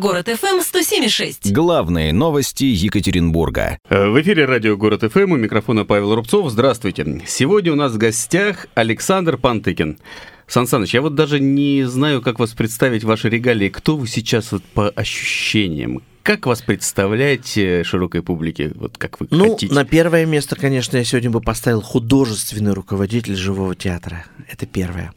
[0.00, 1.52] Город FM 107,6.
[1.52, 3.76] Главные новости Екатеринбурга.
[3.90, 6.50] Э, В эфире радио «Город ФМ» у микрофона Павел Рубцов.
[6.50, 7.20] Здравствуйте.
[7.26, 9.98] Сегодня у нас в гостях Александр Пантыкин.
[10.46, 13.68] Сан Саныч, я вот даже не знаю, как вас представить, ваши регалии.
[13.68, 16.00] Кто вы сейчас вот по ощущениям?
[16.22, 19.74] Как вас представляете широкой публике, вот как вы Ну, хотите?
[19.74, 24.24] на первое место, конечно, я сегодня бы поставил художественный руководитель живого театра.
[24.50, 25.12] Это первое.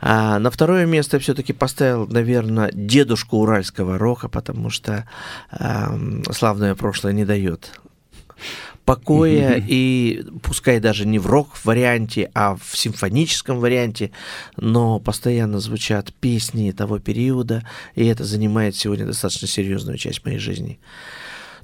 [0.00, 5.06] А на второе место я все-таки поставил, наверное, дедушку уральского рока, потому что
[5.50, 7.78] ам, славное прошлое не дает
[8.84, 14.10] покоя, и пускай даже не в рок-варианте, а в симфоническом варианте,
[14.56, 20.80] но постоянно звучат песни того периода, и это занимает сегодня достаточно серьезную часть моей жизни.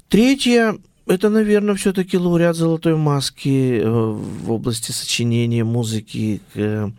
[0.09, 0.77] Третье,
[1.07, 6.89] это, наверное, все-таки лауреат «Золотой маски» э, в области сочинения музыки к э,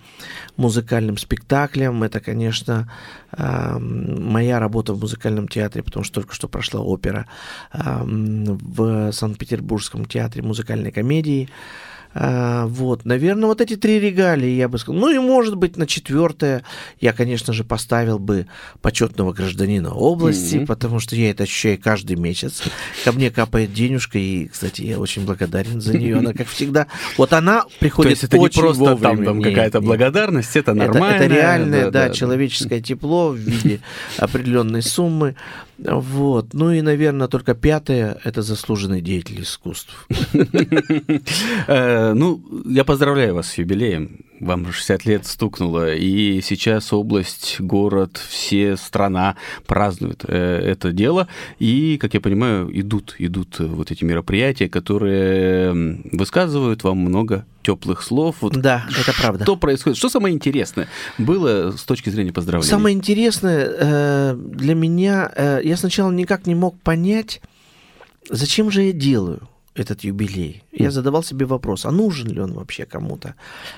[0.57, 2.03] музыкальным спектаклям.
[2.03, 2.91] Это, конечно,
[3.33, 7.27] э, моя работа в музыкальном театре, потому что только что прошла опера
[7.73, 11.49] в Санкт-Петербургском театре музыкальной комедии.
[12.21, 15.01] А, вот, наверное, вот эти три регалии я бы сказал.
[15.01, 16.65] Ну и, может быть, на четвертое
[17.01, 18.47] я, конечно же, поставил бы
[18.83, 20.67] почетного гражданина области, Мгм.
[20.67, 22.65] потому что я это ощущаю каждый месяц.
[23.05, 26.17] Ко мне капает денежка, и, кстати, я очень благодарен за нее.
[26.17, 29.25] Она, как всегда, вот она То приходит есть это не очень просто там, вовремя.
[29.25, 31.23] там Нет, какая-то благодарность, это Это- нормально.
[31.23, 33.79] Это, реальное, да, человеческое тепло в виде
[34.17, 35.37] определенной суммы.
[35.79, 36.55] Вот.
[36.55, 40.07] Ну и, наверное, только пятое– это заслуженный деятель искусств.
[41.67, 44.25] Э, Ну, я поздравляю вас с юбилеем.
[44.41, 49.37] Вам же 60 лет стукнуло, и сейчас область, город, все страна
[49.67, 51.29] празднуют э, это дело.
[51.59, 58.37] И, как я понимаю, идут, идут вот эти мероприятия, которые высказывают вам много теплых слов.
[58.41, 59.45] Вот Да, это правда.
[59.45, 59.99] Что происходит?
[59.99, 62.71] Что самое интересное было с точки зрения поздравлений?
[62.71, 67.41] Самое интересное э, для меня, э, я сначала никак не мог понять,
[68.31, 69.49] зачем же я делаю
[69.79, 70.65] этот юбилей.
[70.73, 73.35] Я задавал себе вопрос, а нужен ли он вообще кому-то?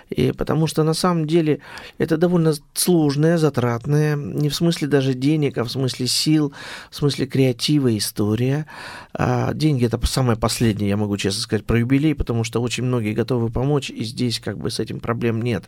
[0.09, 1.61] И потому что на самом деле
[1.99, 6.53] это довольно сложная, затратная, не в смысле даже денег, а в смысле сил,
[6.91, 8.67] в смысле креатива история.
[9.13, 13.13] А деньги это самое последнее, я могу честно сказать, про юбилей, потому что очень многие
[13.13, 15.65] готовы помочь, и здесь как бы с этим проблем нет.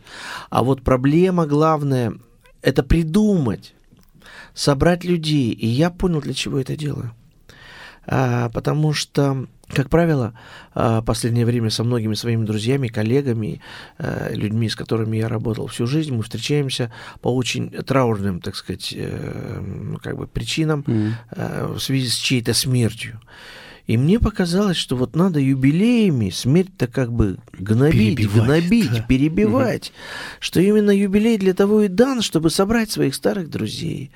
[0.49, 2.13] А вот проблема главная–
[2.61, 3.73] это придумать,
[4.53, 5.51] собрать людей.
[5.51, 7.13] И я понял, для чего это делаю.
[8.05, 10.33] А, потому что, как правило,
[10.73, 13.61] а, последнее время со многими своими друзьями, коллегами,
[13.97, 16.91] а, людьми, с которыми я работал всю жизнь, мы встречаемся
[17.21, 20.85] по очень траурным, так сказать, э, как бы причинам
[21.31, 23.19] э, в связи с чьей-то смертью.
[23.85, 29.01] И мне показалось, что вот надо юбилеями смерть-то как бы гнобить, Перебивать, гнобить, да.
[29.01, 29.91] перебивать.
[30.39, 34.11] Что именно юбилей для того и дан, чтобы собрать своих старых друзей,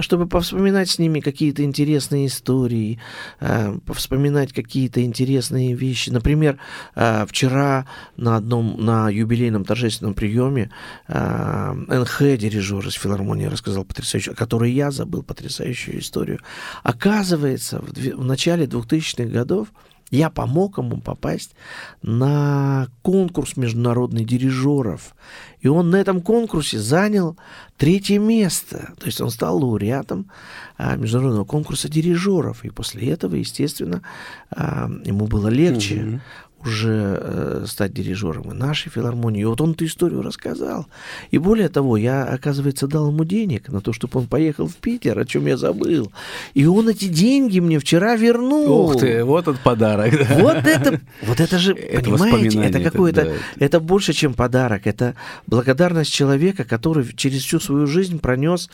[0.00, 2.98] чтобы повспоминать с ними какие-то интересные истории,
[3.40, 6.10] э, повспоминать какие-то интересные вещи.
[6.10, 6.58] Например,
[6.94, 7.86] э, вчера
[8.16, 10.70] на одном на юбилейном торжественном приеме
[11.08, 16.40] э, НХ дирижер из филармонии рассказал потрясающую, о которой я забыл потрясающую историю.
[16.82, 19.68] Оказывается, в, в начале 2000-х годов
[20.12, 21.56] я помог ему попасть
[22.02, 25.14] на конкурс международных дирижеров.
[25.60, 27.36] И он на этом конкурсе занял
[27.78, 28.92] третье место.
[29.00, 30.30] То есть он стал лауреатом
[30.76, 32.62] а, международного конкурса дирижеров.
[32.64, 34.02] И после этого, естественно,
[34.50, 36.20] а, ему было легче Мгм.
[36.64, 39.42] Уже э, стать дирижером и нашей филармонии.
[39.42, 40.86] И вот он эту историю рассказал.
[41.30, 45.18] И более того, я, оказывается, дал ему денег на то, чтобы он поехал в Питер,
[45.18, 46.12] о чем я забыл.
[46.54, 48.90] И он эти деньги мне вчера вернул.
[48.90, 50.12] Ух ты, вот этот подарок.
[50.12, 50.38] да.
[50.38, 53.32] Вот это, вот это же, Это понимаете, это это какое-то, да.
[53.58, 54.86] это больше, чем подарок.
[54.86, 55.14] Это
[55.46, 58.70] благодарность человека, который через всю свою жизнь пронес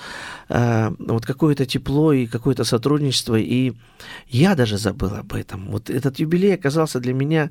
[0.49, 3.37] э, вот какое-то тепло и какое-то сотрудничество.
[3.37, 3.73] И
[4.29, 5.69] я даже забыл об этом.
[5.71, 7.51] Вот этот юбилей оказался для меня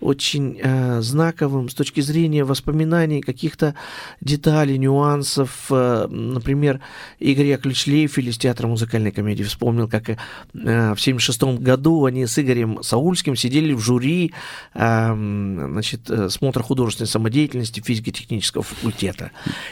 [0.00, 3.74] очень э, знаковым с точки зрения воспоминаний, каких-то
[4.20, 5.66] деталей, нюансов.
[5.70, 6.80] Э, например,
[7.18, 10.16] Игорь Яковлевич Лейфель из театра музыкальной комедии вспомнил, как э,
[10.54, 14.32] в 76 году они с Игорем Саульским сидели в жюри
[14.74, 19.30] э, значит, э, смотра художественной самодеятельности физико-технического факультета.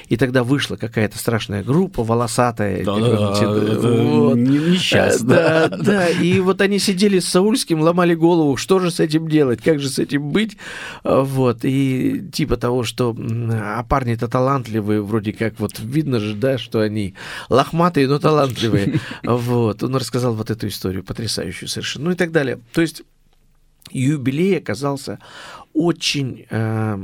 [0.08, 2.84] И тогда вышла какая-то страшная группа волосатая.
[2.84, 4.36] Да-да-да, значит, э, вот.
[4.36, 5.68] не- не сейчас, да.
[5.68, 5.76] да.
[5.86, 9.78] Да, и вот они сидели с Саульским, ломали голову, что же с этим делать, как
[9.78, 10.56] же с этим быть.
[11.02, 13.16] А, Вот, и типа того, что
[13.50, 17.14] а парни-то талантливые, вроде как, вот видно же, да, что они
[17.48, 19.00] лохматые, но талантливые.
[19.22, 22.60] Вот, он рассказал вот эту историю, потрясающую совершенно, ну и так далее.
[22.72, 23.02] То есть
[23.90, 25.18] юбилей оказался
[25.76, 26.96] очень э,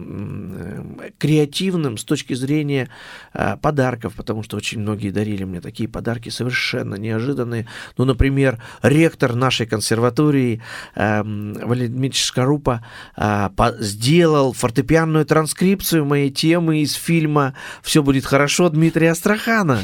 [1.18, 2.88] креативным с точки зрения
[3.34, 7.68] э, подарков, потому что очень многие дарили мне такие подарки совершенно неожиданные.
[7.98, 10.62] Ну, например, ректор нашей консерватории
[10.94, 12.84] э, Валерий Дмитриевич Шкарупа
[13.14, 19.80] э, по, сделал фортепианную транскрипцию моей темы из фильма «Все будет хорошо» Дмитрия Астрахана.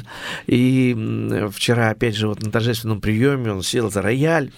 [0.46, 4.50] И э, вчера, опять же, вот на торжественном приеме он сел за рояль,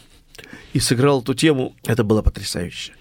[0.72, 2.92] и сыграл эту тему, это было потрясающе.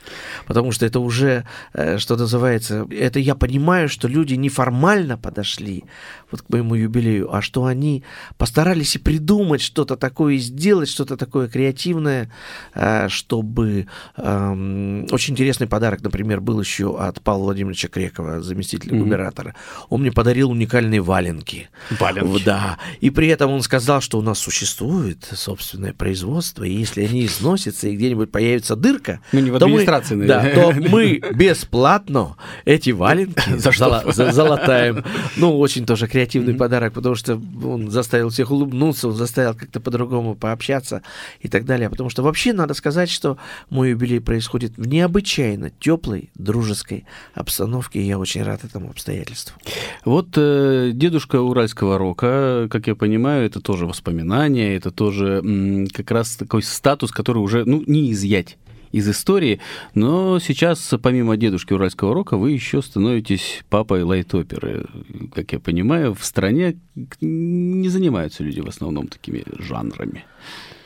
[0.48, 5.84] Потому что это уже, э, что называется, это я понимаю, что люди неформально подошли
[6.32, 8.04] вот к моему юбилею, а что они
[8.38, 12.32] постарались и придумать что-то такое, и сделать что-то такое креативное,
[12.74, 13.88] э, чтобы...
[14.18, 19.00] Эм, очень интересный подарок, например, был еще от Павла Владимировича Крекова, заместителя mm-hmm.
[19.00, 19.56] губернатора.
[19.90, 21.70] Он мне подарил уникальные валенки.
[22.00, 22.44] Валенки.
[22.44, 22.78] Да.
[23.02, 27.88] И при этом он сказал, что у нас существует собственное производство, и если они износятся
[27.88, 32.36] и где-нибудь появится дырка, ну, не в то, мы, да, то мы бесплатно
[32.66, 35.04] эти валенки залатаем.
[35.38, 40.36] Ну, очень тоже креативный подарок, потому что он заставил всех улыбнуться, он заставил как-то по-другому
[40.36, 41.02] пообщаться
[41.40, 41.90] и так далее.
[41.90, 43.38] Потому что вообще надо сказать, что
[43.70, 49.56] мой юбилей происходит в необычайно теплой, дружеской обстановке, и я очень рад этому обстоятельству.
[50.04, 56.12] Вот э, дедушка уральского рока, как я понимаю, это тоже воспоминания, это тоже м, как
[56.12, 58.58] раз такой статус, который уже ну, не изъять
[58.92, 59.60] из истории,
[59.94, 64.88] но сейчас, помимо дедушки уральского рока, вы еще становитесь папой лайт-оперы.
[65.34, 66.78] Как я понимаю, в стране
[67.22, 70.26] не занимаются люди в основном такими жанрами.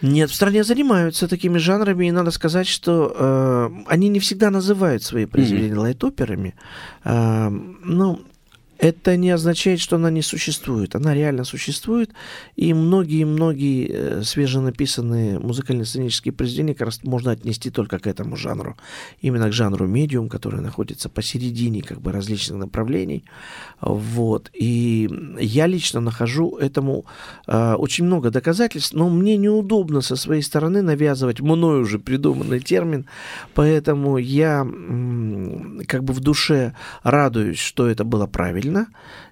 [0.01, 5.01] Нет, в стране занимаются такими жанрами, и надо сказать, что э, они не всегда называют
[5.01, 5.79] свои произведения mm-hmm.
[5.79, 6.55] лайт-операми.
[7.05, 8.19] Э, ну,
[8.83, 10.93] это не означает, что она не существует.
[10.95, 12.11] Она реально существует,
[12.57, 18.75] и многие-многие э, свеженаписанные музыкально-сценические произведения как раз можно отнести только к этому жанру.
[19.21, 23.23] Именно к жанру медиум, который находится посередине как бы различных направлений.
[23.79, 24.49] Вот.
[24.53, 25.09] И
[25.39, 27.05] я лично нахожу этому
[27.47, 33.05] э, очень много доказательств, но мне неудобно со своей стороны навязывать мной уже придуманный термин,
[33.53, 34.67] поэтому я
[35.87, 38.87] как бы в душе радуюсь, что это было правильно, правильно,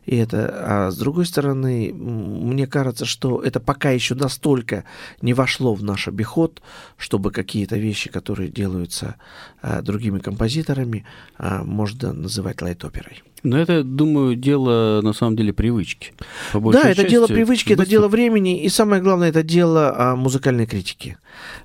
[0.06, 4.84] и это, а с другой стороны, мне кажется, что это пока еще настолько
[5.22, 6.62] не вошло в наш обиход,
[6.98, 9.16] чтобы какие-то вещи, которые делаются
[9.62, 11.06] а, другими композиторами,
[11.38, 13.24] а, можно называть лайт-оперой.
[13.44, 16.14] Но это, думаю, дело на самом деле привычки.
[16.54, 21.18] да, это дело привычки, это дело времени, и самое главное, это дело а, музыкальной критики.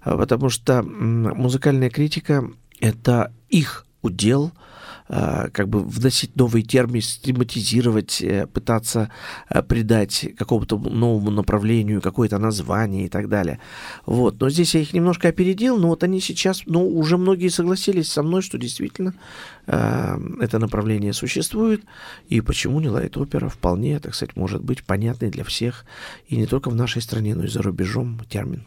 [0.03, 2.45] А, потому что музыкальная критика—
[2.81, 4.53] это их удел—
[5.09, 9.11] как бы вносить новые термины, стигматизировать, э, пытаться
[9.49, 13.61] э, придать какому-то новому направлению какое-то название и так далее.
[14.05, 14.41] Вот.
[14.41, 18.23] Но здесь я их немножко опередил, но вот они сейчас, ну, уже многие согласились со
[18.23, 19.15] мной, что действительно
[19.67, 21.83] это направление существует,
[22.29, 25.85] и почему не лайт-опера вполне, так сказать, может быть понятный для всех,
[26.29, 28.65] и не только в нашей стране, но и за рубежом термин.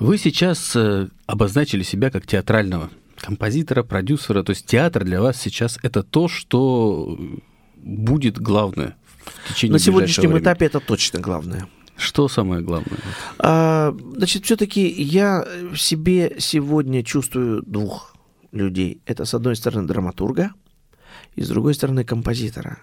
[0.00, 0.76] Вы сейчас
[1.26, 2.90] обозначили себя как театрального
[3.24, 4.42] композитора, продюсера.
[4.42, 7.18] То есть театр для вас сейчас это то, что
[7.76, 8.96] будет главное
[9.46, 10.42] в течение На сегодняшнем времени.
[10.42, 11.68] этапе это точно главное.
[11.96, 12.98] Что самое главное?
[13.38, 18.14] А, значит, все-таки я в себе сегодня чувствую двух
[18.52, 19.00] людей.
[19.06, 20.52] Это, с одной стороны, драматурга,
[21.36, 22.78] и с другой стороны, композитора.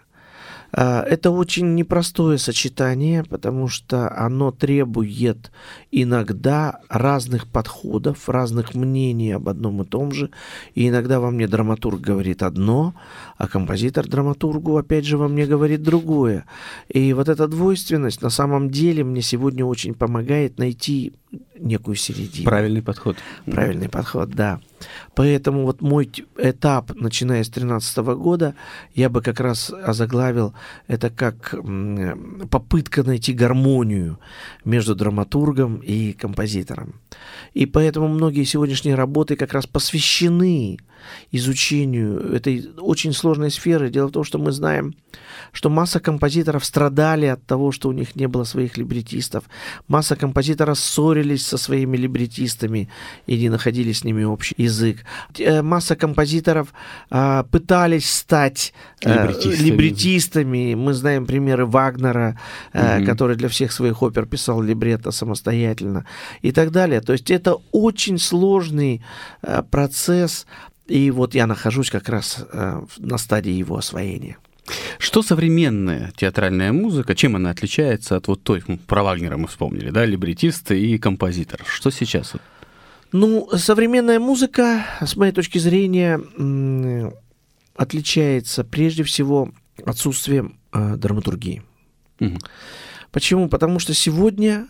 [0.73, 5.51] А, это очень непростое сочетание, потому что оно требует
[5.91, 10.29] иногда разных подходов, разных мнений об одном и том же.
[10.75, 12.93] И иногда во мне драматург говорит одно,
[13.37, 16.45] а композитор драматургу, опять же, во мне говорит другое.
[16.87, 21.13] И вот эта двойственность на самом деле мне сегодня очень помогает найти
[21.59, 22.45] некую середину.
[22.45, 23.17] Правильный подход.
[23.45, 24.59] Правильный подход, да.
[25.15, 28.55] Поэтому вот мой этап, начиная с 2013 года,
[28.95, 30.53] я бы как раз озаглавил
[30.87, 31.55] это как
[32.49, 34.19] попытка найти гармонию
[34.65, 36.99] между драматургом и композитором.
[37.53, 40.79] И поэтому многие сегодняшние работы как раз посвящены
[41.31, 43.89] изучению этой очень сложной сферы.
[43.89, 44.95] Дело в том, что мы знаем,
[45.51, 49.43] что масса композиторов страдали от того, что у них не было своих либретистов.
[49.87, 52.89] Масса композиторов ссорились со своими либретистами
[53.27, 54.99] и не находили с ними общий язык.
[55.39, 56.73] Э, масса композиторов
[57.09, 59.65] а, пытались стать а, либретистами.
[59.67, 60.75] либретистами.
[60.75, 62.39] Мы знаем примеры Вагнера,
[62.73, 63.05] а, угу.
[63.05, 66.05] который для всех своих опер писал либретто самостоятельно
[66.41, 67.01] и так далее.
[67.01, 69.03] То есть это очень сложный
[69.69, 70.45] процесс
[70.91, 74.37] и вот я нахожусь как раз э, на стадии его освоения.
[74.99, 79.89] Что современная театральная музыка, чем она отличается от вот той, ну, про Вагнера мы вспомнили,
[79.89, 81.63] да, либретист и композитор?
[81.65, 82.33] Что сейчас?
[83.13, 86.21] Ну, современная музыка, с моей точки зрения,
[87.75, 89.51] отличается прежде всего
[89.85, 91.63] отсутствием э, драматургии.
[92.19, 92.39] Мгм.
[93.11, 93.47] Почему?
[93.47, 94.67] Потому что сегодня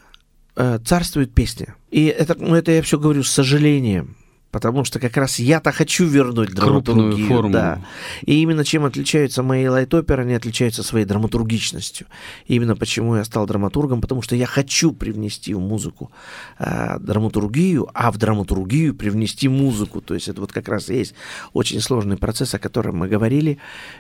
[0.56, 1.76] э, царствует песня.
[1.90, 4.16] И это, ну, это я все говорю с сожалением.
[4.52, 7.28] Потому что как раз я-то хочу вернуть драматургию.
[7.28, 7.54] форму.
[7.54, 7.82] Да.
[8.26, 12.08] И именно чем отличаются мои лайт-оперы, они отличаются своей драматургичностью.
[12.48, 16.12] И именно почему я стал драматургом, потому что я хочу привнести в музыку
[16.60, 20.02] э, драматургию, а в драматургию привнести музыку.
[20.02, 21.16] То есть это вот как раз и есть
[21.54, 23.58] очень сложный процесс, о котором мы говорили.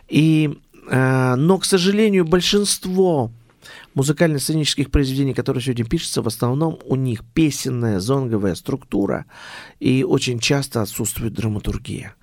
[0.09, 0.57] И,
[0.89, 3.31] э, но, к сожалению, большинство
[3.93, 9.25] музыкально-сценических произведений, которые сегодня пишутся, в основном у них песенная, зонговая структура,
[9.79, 12.15] и очень часто отсутствует драматургия.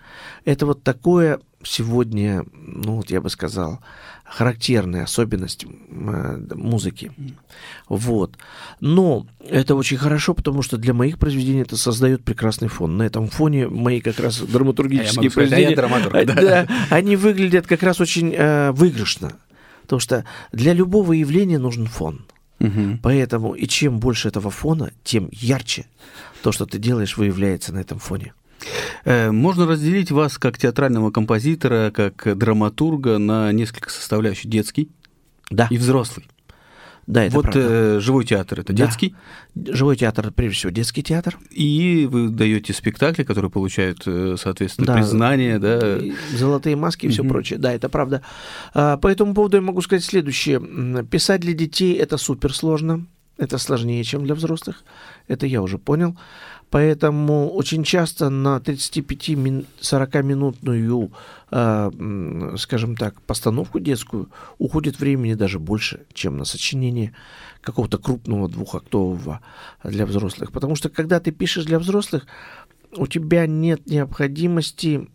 [0.44, 3.80] Это вот такое сегодня, ну вот я бы сказал,
[4.24, 7.12] характерная особенность э, музыки.
[7.88, 8.36] Вот.
[8.80, 12.96] Но это очень хорошо, потому что для моих произведений это создает прекрасный фон.
[12.96, 16.34] На этом фоне мои как раз А драматургические могу сказать, а произведения, драматург, э, да.
[16.34, 19.32] да, они выглядят как раз очень э, выигрышно.
[19.88, 22.26] Потому что для любого явления нужен фон.
[22.58, 23.00] Мгм.
[23.02, 25.86] Поэтому и чем больше этого фона, тем ярче
[26.42, 28.34] то, что ты делаешь, выявляется на этом фоне.
[29.06, 34.50] Э, Можно разделить вас как театрального композитора, как драматурга на несколько составляющих.
[34.50, 34.90] Детский
[35.50, 36.26] Да, и взрослый.
[37.08, 37.60] Да, это вот правда.
[37.60, 38.84] э, живой театр это Да.
[38.86, 39.14] детский,
[39.56, 41.36] Живой театр, прежде всего, детский театр.
[41.50, 44.94] и вы даете спектакли, которые получают, э, соответственно, Да.
[44.94, 45.96] признание, да.
[45.98, 47.30] И Золотые маски и все Мгм.
[47.30, 47.58] прочее.
[47.58, 48.22] Да, это правда.
[48.74, 50.60] А, По этому поводу я могу сказать следующее.
[51.10, 53.06] Писать для детей это супер сложно.
[53.38, 54.82] Это сложнее, чем для взрослых.
[55.28, 56.16] Это я уже понял.
[56.70, 61.10] Поэтому очень часто на 35-40-минутную,
[61.50, 64.28] а, м, скажем так, постановку детскую
[64.58, 67.14] уходит времени даже больше, чем на сочинение
[67.62, 69.40] какого-то крупного двухактового
[69.84, 70.52] для взрослых.
[70.52, 72.26] Потому что когда ты пишешь для взрослых,
[72.96, 75.08] у тебя нет необходимости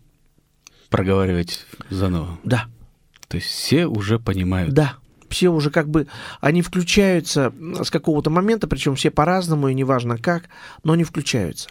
[0.90, 2.38] проговаривать заново.
[2.44, 2.66] да,
[3.28, 4.72] То есть все уже понимают.
[4.72, 4.94] да.
[5.34, 6.06] Все уже как бы,
[6.40, 10.44] они включаются с какого-то момента, причем все по-разному, и неважно как,
[10.84, 11.70] но они включаются.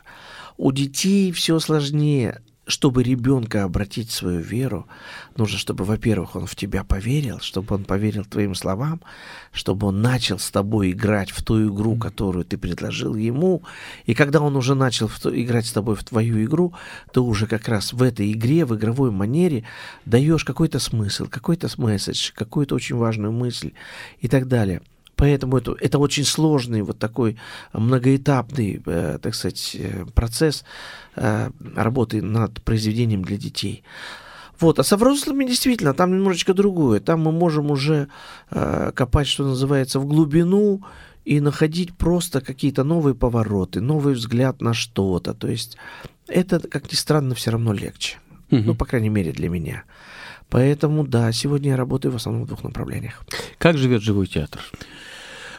[0.58, 2.42] У детей все сложнее.
[2.66, 4.88] Чтобы ребенка обратить в свою веру,
[5.36, 9.02] нужно, чтобы, во-первых, он в тебя поверил, чтобы он поверил твоим словам,
[9.52, 13.64] чтобы он начал с тобой играть в ту игру, которую ты предложил ему.
[14.06, 16.74] И когда он уже начал играть с тобой в твою игру,
[17.12, 19.66] ты уже как раз в этой игре, в игровой манере
[20.06, 23.74] даешь какой-то смысл, какой-то месседж, какую-то очень важную мысль
[24.22, 24.82] и так далее.
[25.16, 27.38] Поэтому это, это очень сложный вот такой
[27.74, 30.64] многоэтапный, э, так сказать, э, процесс
[31.16, 33.84] э, работы над произведением для детей.
[34.60, 37.00] Вот, а со взрослыми действительно там немножечко другое.
[37.00, 38.08] Там мы можем уже
[38.52, 40.82] э, копать, что называется, в глубину
[41.26, 45.34] и находить просто какие-то новые повороты, новый взгляд на что-то.
[45.34, 45.78] То есть
[46.28, 48.18] это, как ни странно, все равно легче.
[48.50, 48.66] Мгм.
[48.66, 49.84] Ну, по крайней мере, для меня.
[50.54, 53.26] Поэтому, да, сегодня я работаю в основном в двух направлениях.
[53.58, 54.62] Как живет живой театр?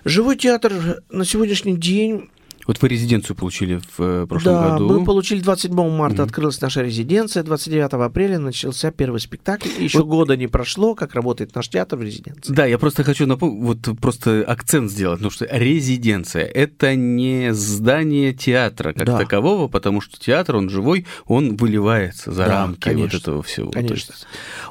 [0.04, 2.30] Живой театр на сегодняшний день
[2.66, 4.88] Вот вы резиденцию получили в э, прошлом да, году.
[4.98, 6.24] мы получили 27 марта, Мгм.
[6.24, 9.68] открылась наша резиденция, 29 апреля начался первый спектакль.
[9.78, 12.52] Еще Вот- года не прошло, как работает наш театр в резиденции.
[12.52, 18.32] Да, я просто хочу напомнить, вот просто акцент сделать, потому что резиденция– это не здание
[18.32, 19.18] театра как Да.
[19.18, 23.70] такового, потому что театр, он живой, он выливается за Да, рамки вот конечно, этого всего.
[23.70, 24.14] Конечно.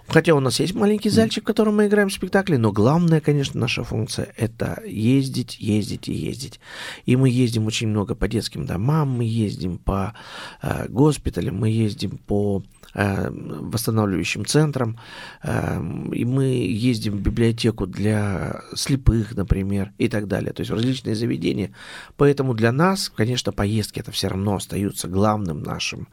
[0.07, 3.83] Хотя у нас есть маленький зальчик, в котором мы играем спектакли, но главная, конечно, наша
[3.83, 6.59] функция– это ездить, ездить и ездить.
[7.05, 10.13] И мы ездим очень много по детским домам, мы ездим по
[10.61, 12.63] э, госпиталям, мы ездим по
[12.93, 14.97] э, восстанавливающим центрам,
[15.43, 15.81] э,
[16.13, 16.45] и мы
[16.89, 21.71] ездим в библиотеку для слепых, например, и так далее, то есть в различные заведения.
[22.17, 26.07] Поэтому для нас, конечно, поездки это все равно остаются главным нашим,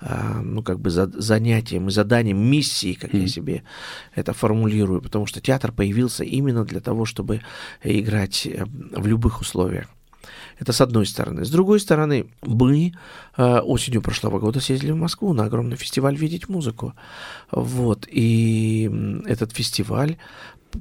[0.00, 3.28] э, ну, как бы за- занятием и заданием, миссией, как я Мгм.
[3.28, 3.62] себе
[4.14, 7.40] это формулирую, потому что театр появился именно для того, чтобы
[7.82, 8.64] играть э,
[8.96, 9.88] в любых условиях.
[10.58, 11.44] Это с одной стороны.
[11.44, 12.92] С другой стороны, мы
[13.36, 16.94] э, осенью прошлого года съездили в Москву на огромный фестиваль «Видеть музыку».
[17.50, 18.06] Вот.
[18.10, 18.90] И
[19.26, 20.16] этот фестиваль,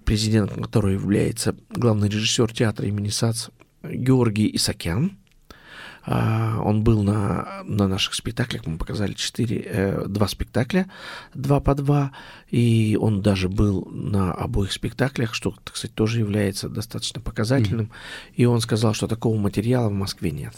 [0.05, 3.49] президент которого является главный режиссер театра имени САЦ
[3.83, 5.17] Георгий Исакян,
[6.11, 10.89] он был на, на наших спектаклях, мы показали четыре, э, два спектакля,
[11.35, 12.11] два по два,
[12.49, 17.91] и он даже был на обоих спектаклях, что, так сказать, тоже является достаточно показательным.
[18.33, 20.55] И он сказал, что такого материала в Москве нет.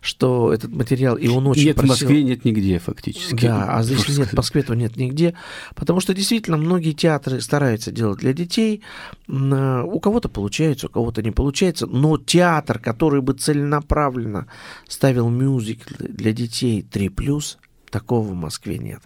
[0.00, 1.94] Что этот материал, и он очень Нет просил...
[1.94, 3.46] в Москве, нет нигде фактически.
[3.46, 5.34] Да, а здесь нет в Москве, то нет нигде,
[5.74, 8.82] потому что действительно многие театры стараются делать для детей,
[9.28, 14.46] у кого-то получается, у кого-то не получается, но театр, который бы целенаправленно
[14.88, 17.56] ставил мюзикл для детей 3+,
[17.90, 19.00] такого в Москве нет.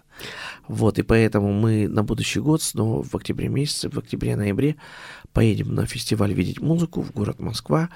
[0.67, 4.75] Вот, и поэтому мы на будущий год снова в октябре месяце, в октябре-ноябре
[5.33, 7.89] поедем на фестиваль «Видеть музыку» в город Москва,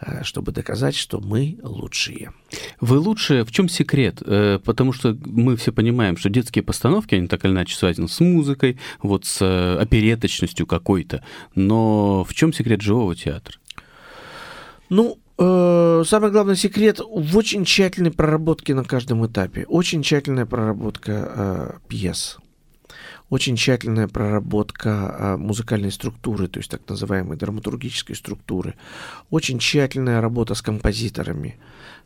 [0.00, 2.32] э, чтобы доказать, что мы лучшие.
[2.80, 3.44] Вы лучшие?
[3.44, 4.22] В чем секрет?
[4.24, 8.18] Э, потому что мы все понимаем, что детские постановки, они так или иначе связаны с
[8.20, 11.22] музыкой, вот с э, опереточностью какой-то.
[11.54, 13.58] Но в чем секрет живого театра?
[14.88, 19.66] Ну, самый главный секрет в очень тщательной проработке на каждом этапе.
[19.68, 22.38] Очень тщательная проработка э, пьес.
[23.28, 28.74] Очень тщательная проработка э, музыкальной структуры, то есть так называемой драматургической структуры.
[29.30, 31.58] Очень тщательная работа с композиторами.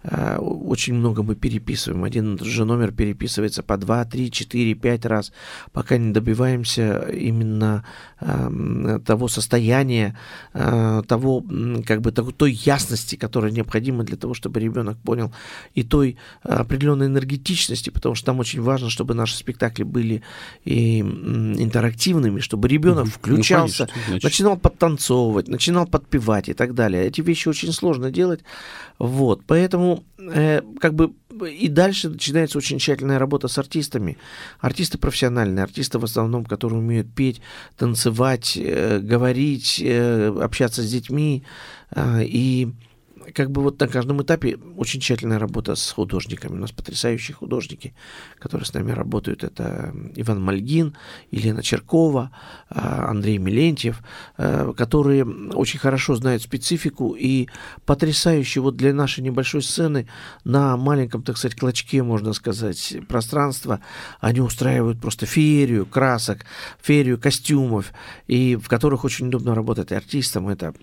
[0.02, 2.04] Э, очень много мы переписываем.
[2.04, 5.32] Один же номер переписывается по 2, 3, 4, 5 раз,
[5.72, 7.84] пока не добиваемся именно
[8.20, 10.18] э, того состояния,
[10.54, 11.44] э, того,
[11.86, 15.32] как бы, той ясности, которая необходима для того, чтобы ребенок понял,
[15.74, 20.22] и той определенной энергетичности, потому что там очень важно, чтобы наши спектакли были
[20.64, 27.04] и интерактивными, чтобы ребенок ну, включался, ну, конечно, начинал подтанцовывать, начинал подпевать и так далее.
[27.04, 28.40] Эти вещи очень сложно делать.
[28.98, 31.12] Вот, поэтому э, как бы
[31.46, 34.18] и дальше начинается очень тщательная работа с артистами.
[34.60, 37.40] Артисты профессиональные, артисты в основном, которые умеют петь,
[37.76, 41.44] танцевать, э, говорить, э, общаться с детьми.
[41.90, 42.72] Э, и
[43.34, 46.52] как бы вот на каждом этапе очень тщательная работа с художниками.
[46.52, 47.94] У нас потрясающие художники,
[48.38, 49.44] которые с нами работают.
[49.44, 50.96] Это Иван Мальгин,
[51.30, 52.30] Елена Черкова,
[52.68, 54.00] а, Андрей Милентьев,
[54.36, 57.48] а, которые очень хорошо знают специфику и
[57.84, 60.08] потрясающие вот для нашей небольшой сцены
[60.44, 63.80] на маленьком, так сказать, клочке, можно сказать, пространства,
[64.20, 66.44] они устраивают просто феерию красок,
[66.80, 67.92] феерию костюмов,
[68.26, 70.48] и в которых очень удобно работать артистам.
[70.48, 70.74] Это,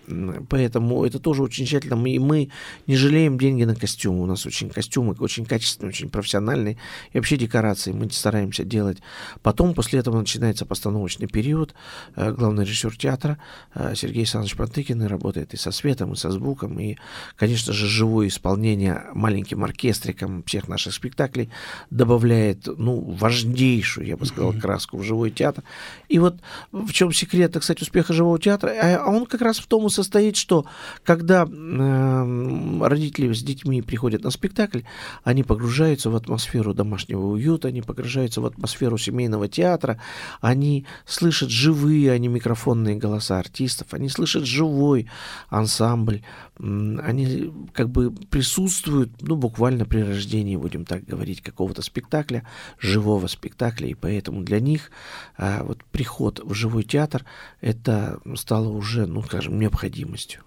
[0.48, 2.06] поэтому это тоже очень тщательно.
[2.06, 2.37] И мы
[2.86, 4.22] не жалеем деньги на костюмы.
[4.22, 6.78] У нас очень костюмы очень качественные, очень профессиональные.
[7.12, 8.98] И вообще декорации мы стараемся делать.
[9.42, 11.74] Потом, после этого начинается постановочный период.
[12.16, 13.38] Э, главный режиссер театра
[13.74, 16.78] э, Сергей Александрович Пантыкин работает и со светом, и со звуком.
[16.78, 16.96] И,
[17.36, 21.50] конечно же, живое исполнение маленьким оркестриком всех наших спектаклей
[21.90, 25.64] добавляет, ну, важнейшую, я бы сказал, краску в живой театр.
[26.08, 26.36] И вот
[26.72, 28.70] в чем секрет, кстати, успеха живого театра?
[28.70, 30.66] А, а он как раз в том и состоит, что
[31.04, 34.80] когда э, родители с детьми приходят на спектакль,
[35.24, 40.00] они погружаются в атмосферу домашнего уюта, они погружаются в атмосферу семейного театра,
[40.40, 45.08] они слышат живые, а не микрофонные голоса артистов, они слышат живой
[45.48, 46.22] ансамбль,
[46.58, 52.46] они как бы присутствуют, ну, буквально при рождении, будем так говорить, какого-то спектакля,
[52.78, 54.90] живого спектакля, и поэтому для них
[55.36, 57.24] а, вот приход в живой театр
[57.60, 60.42] это стало уже, ну, скажем, необходимостью.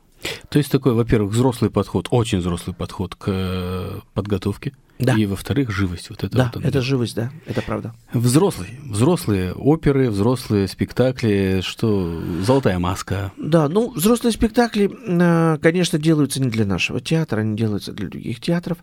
[0.49, 4.73] То есть такой, во-первых, взрослый подход, очень взрослый подход к э, подготовке.
[4.99, 5.15] Да.
[5.15, 6.09] И, во-вторых, живость.
[6.09, 7.93] Вот это да, вот это живость, да, это правда.
[8.13, 13.31] Взрослый, взрослые оперы, взрослые спектакли, что «Золотая маска».
[13.37, 18.39] Да, ну, взрослые спектакли, э, конечно, делаются не для нашего театра, они делаются для других
[18.41, 18.77] театров.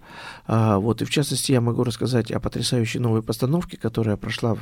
[0.46, 4.56] А, вот, и в частности, я могу рассказать о потрясающей новой постановке, которая прошла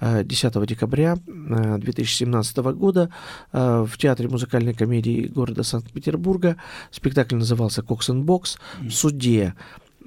[0.00, 3.10] 10 э, декабря 2017 года
[3.52, 6.56] в Театре музыкальной комедии города Санкт-Петербурга.
[6.90, 8.58] Спектакль назывался «Кокс Бокс».
[8.80, 9.52] В суде Э,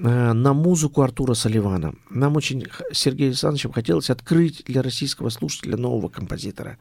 [0.02, 1.94] на музыку Артура Соливана.
[2.10, 6.78] Нам очень Сергею Александровичем хотелось открыть для российского слушателя нового композитора,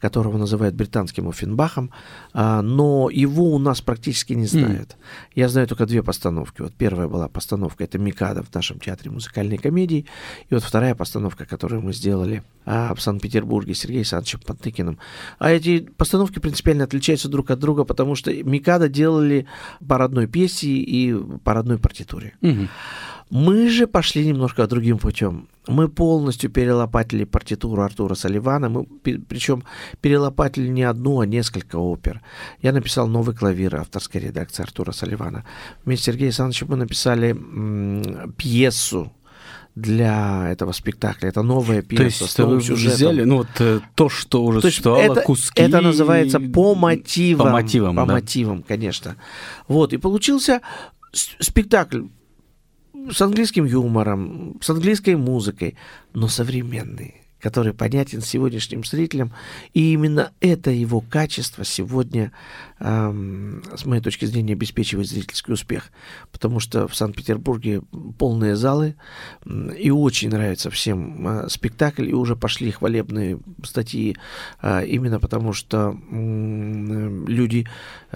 [0.00, 1.90] которого называют британским Оффенбахом,
[2.32, 4.90] а, но его у нас практически не знают.
[4.90, 4.94] Mm.
[5.36, 6.62] Я знаю только две постановки.
[6.62, 10.06] Вот первая была постановка, это «Микада» в нашем театре музыкальной комедии,
[10.48, 14.98] и вот вторая постановка, которую мы сделали а, в Санкт-Петербурге с Сергеем Александровичем Пантыкиным.
[15.38, 19.46] А эти постановки принципиально отличаются друг от друга, потому что «Микада» делали
[19.86, 22.34] по родной пьесе и по родной партитуре.
[22.56, 22.68] Угу.
[23.30, 25.48] Мы же пошли немножко другим путем.
[25.66, 28.84] Мы полностью перелопатили партитуру Артура Соливана, мы,
[29.28, 29.64] причем
[30.00, 32.22] перелопатили не одну, а несколько опер.
[32.62, 35.44] Я написал новый клавир авторской редакции Артура Соливана.
[35.84, 39.12] Вместе с Сергеем Александровичем мы написали м- пьесу
[39.74, 41.28] для этого спектакля.
[41.28, 42.20] Это новая пьеса.
[42.20, 42.96] То есть вы сюжетом.
[42.96, 45.62] взяли ну, вот, э, то, что уже то существовало, это, куски...
[45.62, 47.48] Это называется по мотивам.
[47.48, 48.12] По мотивам, По да.
[48.14, 49.16] мотивам, конечно.
[49.66, 50.60] Вот, и получился
[51.12, 52.02] спектакль
[53.10, 55.76] с английским юмором, с английской музыкой,
[56.12, 59.32] но современный который понятен сегодняшним зрителям.
[59.74, 62.32] И именно это его качество сегодня,
[62.80, 65.92] эм, с моей точки зрения, обеспечивает зрительский успех.
[66.32, 67.82] Потому что в Санкт-Петербурге
[68.18, 68.96] полные залы,
[69.44, 74.16] и очень нравится всем э, спектакль, и уже пошли хвалебные статьи
[74.62, 77.68] э, именно потому, что э, люди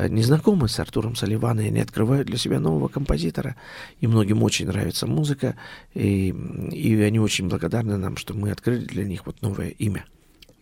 [0.09, 3.57] не знакомы с Артуром Соливаном, и они открывают для себя нового композитора.
[4.01, 5.57] И многим очень нравится музыка,
[5.95, 6.29] и,
[6.73, 10.05] и они очень благодарны нам, что мы открыли для них вот новое имя.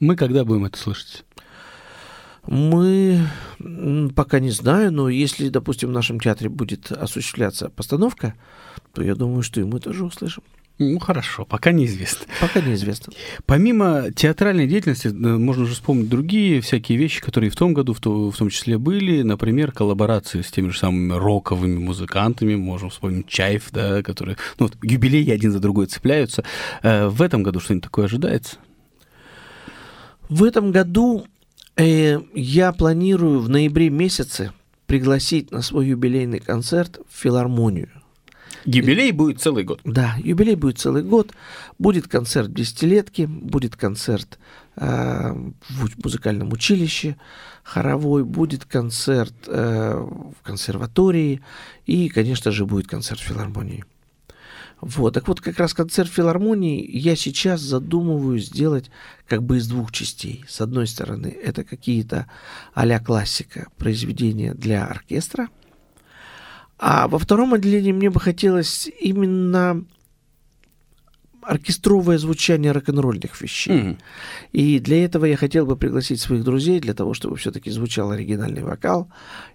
[0.01, 1.24] Мы когда будем это слышать?
[2.46, 3.29] Мы
[4.14, 8.35] пока не знаю, но если, допустим, в нашем театре будет осуществляться постановка,
[8.94, 10.42] то я думаю, что и мы тоже услышим.
[10.81, 12.27] Ну, хорошо, пока неизвестно.
[12.41, 13.12] Пока неизвестно.
[13.47, 18.01] Помимо театральной деятельности, э, можно же вспомнить другие всякие вещи, которые в том году в,
[18.01, 19.23] то, в том числе были.
[19.23, 22.55] Например, коллаборации с теми же самыми роковыми музыкантами.
[22.55, 24.37] Можем вспомнить Чайф, да, которые...
[24.61, 26.45] Ну, вот, юбилеи один за другой цепляются.
[26.83, 28.59] Э, в этом году что-нибудь такое ожидается?
[30.29, 31.27] В этом году
[31.77, 34.53] э, я планирую в ноябре месяце
[34.87, 37.91] пригласить на свой юбилейный концерт в филармонию.
[38.76, 39.81] Юбилей будет целый год.
[39.85, 41.33] Да, юбилей будет целый год.
[41.78, 44.38] Будет концерт десятилетки, будет концерт
[44.76, 45.33] э,
[45.68, 47.16] в музыкальном училище
[47.62, 51.40] хоровой, будет концерт э, в консерватории
[51.87, 53.85] и, конечно же, будет концерт в филармонии.
[54.81, 58.90] Вот, так вот, как раз концерт филармонии я сейчас задумываю сделать
[59.26, 60.44] как бы из двух частей.
[60.46, 62.31] С одной стороны, это какие-то
[62.74, 65.48] а классика, произведения для оркестра,
[66.79, 69.85] а во втором отделении мне бы хотелось именно
[71.43, 73.73] оркестровое звучание рок-н-ролльных вещей.
[73.73, 73.99] Mm-hmm.
[74.53, 78.62] И для этого я хотел бы пригласить своих друзей, для того, чтобы все-таки звучал оригинальный
[78.62, 79.09] вокал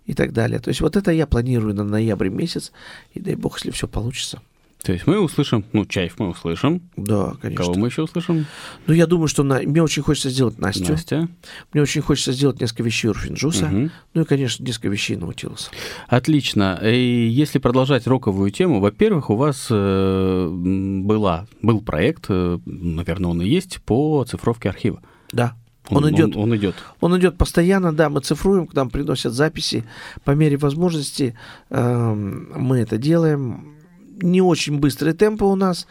[0.06, 0.60] и так далее.
[0.60, 2.72] То есть вот это я планирую на ноябрь месяц,
[3.14, 4.42] и дай бог, если все получится.
[4.84, 6.82] То есть мы услышим, ну, Чаев мы услышим.
[6.98, 7.63] Да, конечно.
[7.63, 8.46] Кого мы еще услышим?
[8.86, 9.62] Ну, я думаю, что на...
[9.62, 10.91] мне очень хочется сделать Настю.
[10.91, 11.30] Настя.
[11.72, 13.67] Мне очень хочется сделать несколько вещей Урфинджуса.
[13.67, 13.89] Угу.
[14.13, 15.72] Ну и, конечно, несколько вещей Наутилуса.
[16.10, 16.82] Отлично.
[16.84, 23.41] И если продолжать роковую тему, во-первых, у вас э, была, был проект, э, наверное, он
[23.41, 25.02] и есть, по цифровке архива.
[25.32, 25.56] Да.
[25.88, 26.36] Он, он идет.
[26.36, 26.76] Он, он идет.
[27.00, 29.86] Он идет постоянно, да, мы цифруем, к нам приносят записи
[30.26, 31.38] по мере возможности.
[31.69, 33.74] Э, мы это делаем
[34.21, 35.88] не очень быстрые темпы у нас,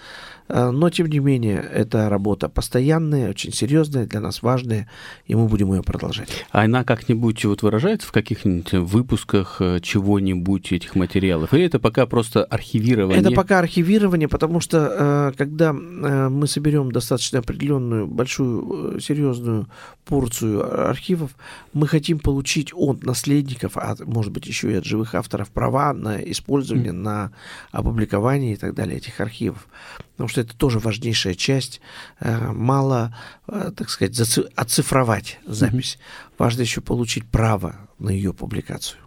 [0.48, 4.88] но, тем не менее, это работа постоянная, очень серьезная, для нас важная,
[5.26, 6.28] и мы будем ее продолжать.
[6.50, 11.52] А она как-нибудь вот выражается в каких-нибудь выпусках э, чего-нибудь этих материалов?
[11.54, 13.20] Или это пока просто архивирование?
[13.20, 19.68] Это пока архивирование, потому что э, когда мы соберем достаточно определенную, большую, серьезную
[20.04, 21.30] порцию архивов,
[21.72, 26.16] мы хотим получить от наследников, а может быть еще и от живых авторов права на
[26.16, 26.96] использование, mm.
[26.96, 27.32] на
[27.70, 29.66] опубликование и так далее этих архивов
[30.22, 31.80] потому что это тоже важнейшая часть.
[32.20, 33.14] Э, мало,
[33.46, 34.18] э, так сказать,
[34.56, 35.98] оцифровать запись.
[35.98, 36.32] Mm-hmm.
[36.38, 38.98] Важно еще получить право на ее публикацию.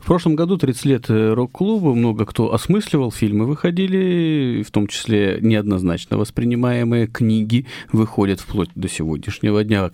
[0.00, 5.38] В прошлом году 30 лет э, рок-клуба, много кто осмысливал, фильмы выходили, в том числе
[5.40, 9.84] неоднозначно воспринимаемые книги выходят вплоть до сегодняшнего дня.
[9.84, 9.90] О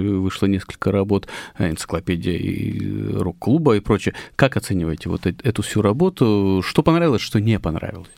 [0.00, 4.14] вышло несколько работ, энциклопедия и рок-клуба и прочее.
[4.36, 6.62] Как оцениваете вот эту всю работу?
[6.66, 8.10] Что понравилось, что не понравилось?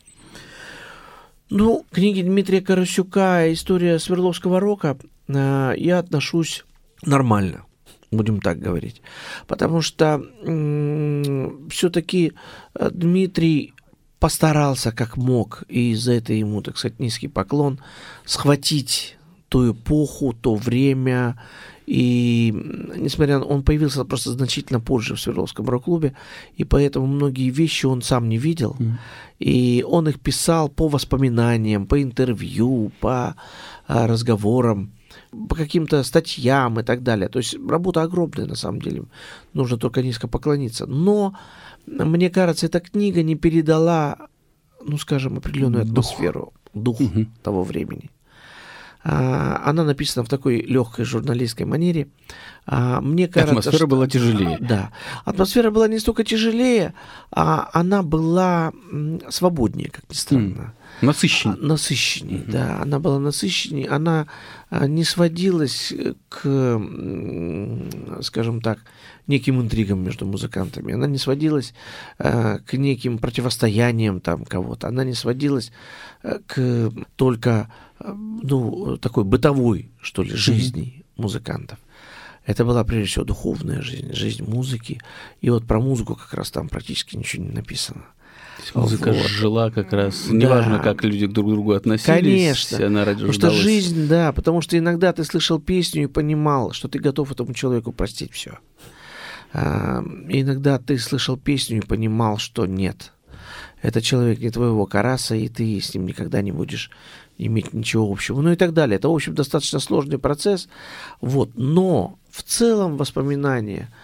[1.54, 4.96] Ну, книги Дмитрия Карасюка «История Свердловского рока»
[5.28, 6.64] э, я отношусь
[7.04, 7.66] нормально,
[8.10, 9.02] будем так говорить.
[9.46, 10.22] Потому что
[11.68, 12.32] все-таки
[12.74, 13.74] э, Дмитрий
[14.18, 17.80] постарался как мог, и за это ему, так сказать, низкий поклон,
[18.24, 19.18] схватить
[19.50, 21.38] ту эпоху, то время,
[21.86, 22.52] и
[22.96, 23.44] несмотря на...
[23.44, 26.14] Он появился просто значительно позже в Свердловском рок-клубе,
[26.56, 28.76] и поэтому многие вещи он сам не видел.
[28.78, 28.92] Mm.
[29.40, 33.34] И он их писал по воспоминаниям, по интервью, по
[33.88, 34.92] а, разговорам,
[35.48, 37.28] по каким-то статьям и так далее.
[37.28, 39.04] То есть работа огромная на самом деле.
[39.52, 40.86] Нужно только низко поклониться.
[40.86, 41.34] Но,
[41.86, 44.28] мне кажется, эта книга не передала,
[44.84, 47.26] ну, скажем, определенную атмосферу, дух, дух угу.
[47.42, 48.10] того времени.
[49.04, 52.08] А, она написана в такой легкой журналистской манере.
[52.66, 53.86] А, мне кажется, Атмосфера что...
[53.86, 54.58] была тяжелее.
[54.60, 54.90] Да.
[55.24, 56.94] Атмосфера была не столько тяжелее,
[57.30, 58.72] а она была
[59.28, 60.74] свободнее, как ни странно.
[61.02, 61.58] Насыщеннее.
[61.60, 62.80] А, насыщеннее, mm да.
[62.80, 63.88] Она была насыщеннее.
[63.88, 64.26] Она
[64.70, 65.92] не сводилась
[66.28, 66.80] к,
[68.22, 68.78] скажем так,
[69.26, 70.94] неким интригам между музыкантами.
[70.94, 71.74] Она не сводилась
[72.18, 74.88] к неким противостояниям там кого-то.
[74.88, 75.72] Она не сводилась
[76.46, 81.22] к только ну, такой бытовой, что ли, жизни mm-hmm.
[81.22, 81.78] музыкантов.
[82.44, 85.00] Это была прежде всего духовная жизнь, жизнь музыки.
[85.40, 88.04] И вот про музыку как раз там практически ничего не написано.
[88.74, 89.26] Музыка вот.
[89.26, 90.26] жила как раз.
[90.28, 90.34] Да.
[90.34, 92.06] Неважно, как люди друг к другу относились.
[92.06, 92.86] Конечно.
[92.86, 96.98] Она потому что жизнь, да, потому что иногда ты слышал песню и понимал, что ты
[96.98, 98.58] готов этому человеку простить все.
[99.52, 103.12] А, иногда ты слышал песню и понимал, что нет.
[103.82, 106.90] Это человек не твоего караса, и ты с ним никогда не будешь
[107.38, 108.40] иметь ничего общего.
[108.40, 108.96] Ну и так далее.
[108.96, 110.68] Это, в общем, достаточно сложный процесс.
[111.20, 111.50] Вот.
[111.56, 113.90] Но в целом воспоминания–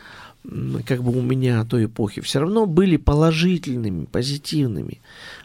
[0.87, 5.01] как бы у меня той эпохи все равно были положительными, позитивными.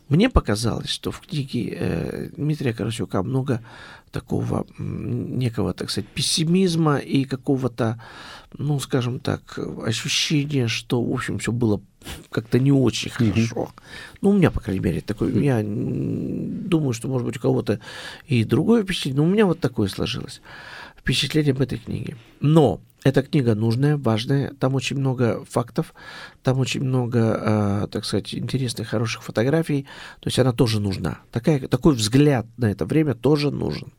[0.08, 3.62] Мне показалось, что в книге э, Дмитрия Карасюка много
[4.12, 8.00] такого некого, так сказать, пессимизма и какого-то,
[8.58, 11.82] ну, скажем так, ощущения, что, в общем, все было
[12.30, 13.72] как-то не очень хорошо.
[14.22, 17.80] Ну, у меня, по крайней мере, такой, я думаю, что, может быть, у кого-то
[18.28, 20.42] и другое впечатление, но у меня вот такое сложилось
[21.04, 22.16] впечатление об этой книге.
[22.40, 25.94] Но эта книга нужная, важная, там очень много фактов,
[26.42, 29.84] там очень много, э, так сказать, интересных, хороших фотографий,
[30.20, 31.20] то есть она тоже нужна.
[31.32, 33.94] Такая, такой взгляд на это время тоже нужен.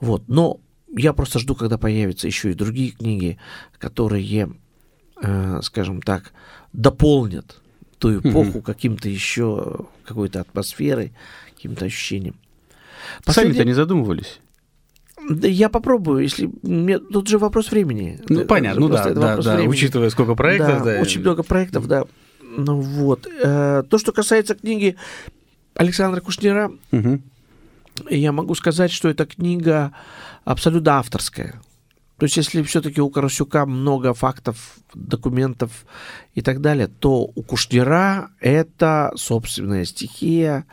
[0.00, 0.60] Вот, но
[0.94, 3.38] я просто жду, когда появятся еще и другие книги,
[3.78, 4.54] которые,
[5.22, 6.32] э, скажем так,
[6.72, 7.60] дополнят
[7.98, 8.62] ту эпоху mm-hmm.
[8.62, 11.12] каким-то еще, какой-то атмосферой,
[11.54, 12.36] каким-то ощущением.
[13.24, 13.54] Последний...
[13.54, 14.40] Сами-то не задумывались?
[15.28, 18.20] Да я попробую, если мне тут же вопрос времени.
[18.28, 19.62] Ну понятно, ну да, да, да.
[19.62, 21.00] Учитывая сколько проектов, да, да.
[21.00, 22.04] Очень много проектов, да.
[22.56, 23.26] Ну вот.
[23.42, 24.96] Э, то, что касается книги
[25.74, 27.20] Александра Кушнера, угу.
[28.08, 29.92] я могу сказать, что эта книга
[30.44, 31.60] абсолютно авторская.
[32.18, 35.70] То есть, если все-таки у Карасюка много фактов, документов
[36.34, 40.66] и так далее, то у Кушнера это собственная стихия,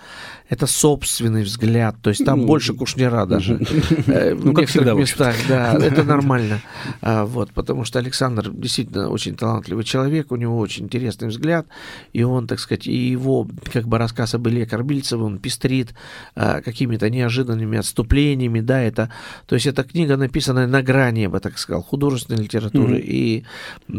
[0.47, 1.95] это собственный взгляд.
[2.01, 3.59] То есть там ну, больше Кушнера даже.
[4.07, 6.61] Э, ну, в некоторых местах, да, это нормально.
[7.01, 11.65] А, вот, потому что Александр действительно очень талантливый человек, у него очень интересный взгляд,
[12.13, 15.95] и он, так сказать, и его как бы рассказ об Илье Корбильцеве, он пестрит
[16.35, 19.11] а, какими-то неожиданными отступлениями, да, это,
[19.47, 23.45] то есть эта книга написана на грани бы так сказал, художественной литературы и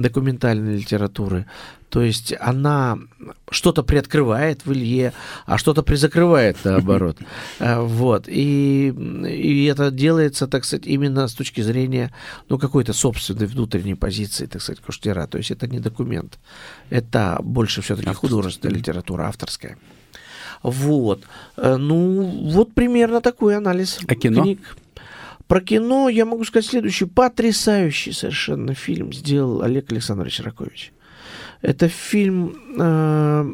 [0.09, 1.47] документальной литературы.
[1.88, 2.99] То есть она
[3.51, 5.12] что-то приоткрывает в Илье,
[5.47, 7.16] а что-то призакрывает наоборот.
[7.61, 8.29] А, вот.
[8.29, 12.12] И, и это делается, так сказать, именно с точки зрения
[12.49, 15.27] ну, какой-то собственной внутренней позиции, так сказать, Куштера.
[15.27, 16.38] То есть это не документ.
[16.90, 19.79] Это больше все-таки художественная литература, авторская.
[20.62, 21.23] Вот.
[21.57, 24.42] Э, ну, вот примерно такой анализ а кино?
[24.42, 24.77] книг.
[25.48, 27.04] Про кино я могу сказать следующий.
[27.04, 30.92] Потрясающий совершенно фильм сделал Олег Александрович Ракович.
[31.62, 33.50] Это фильм э,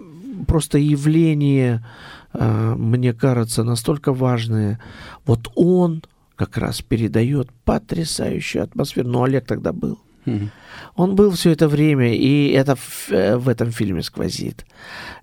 [0.47, 1.85] просто явление,
[2.33, 4.81] э, мне кажется, настолько важное.
[5.27, 6.03] Вот он
[6.37, 9.09] как раз передает потрясающую атмосферу.
[9.09, 9.99] Но Олег тогда был.
[10.25, 10.49] Mm-hmm.
[10.97, 14.65] Он был все это время, и это в, э, в этом фильме сквозит.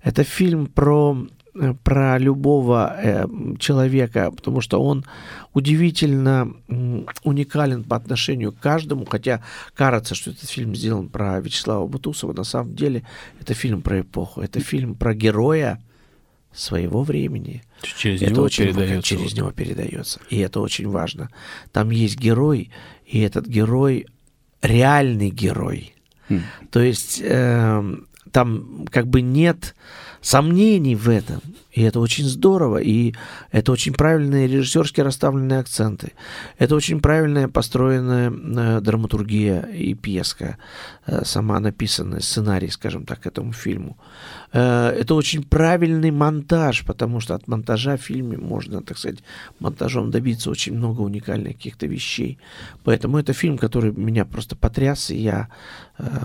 [0.02, 1.16] Это фильм про
[1.84, 3.26] про любого э,
[3.58, 5.04] человека, потому что он
[5.52, 9.42] удивительно э, уникален по отношению к каждому, хотя
[9.74, 13.02] кажется, что этот фильм сделан про Вячеслава Бутусова, на самом деле
[13.40, 15.82] это фильм про эпоху, это фильм про героя
[16.52, 17.62] своего времени.
[17.82, 19.08] Через это него очень передается.
[19.08, 20.20] Через него передается.
[20.30, 21.30] И это очень важно.
[21.72, 22.70] Там есть герой,
[23.06, 24.06] и этот герой
[24.62, 25.94] реальный герой.
[26.28, 26.42] Хм.
[26.70, 27.96] То есть э,
[28.32, 29.74] там как бы нет
[30.20, 31.40] сомнений в этом.
[31.72, 33.14] И это очень здорово, и
[33.52, 36.12] это очень правильные режиссерски расставленные акценты.
[36.58, 40.56] Это очень правильная построенная э, драматургия и пьеска,
[41.06, 43.96] э, сама написанная, сценарий, скажем так, к этому фильму.
[44.52, 49.20] Э, это очень правильный монтаж, потому что от монтажа в фильме можно, так сказать,
[49.60, 52.38] монтажом добиться очень много уникальных каких-то вещей.
[52.82, 55.48] Поэтому это фильм, который меня просто потряс, и я